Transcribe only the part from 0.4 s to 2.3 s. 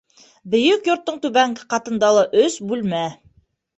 Бейек йорттоң түбәнге ҡатында ла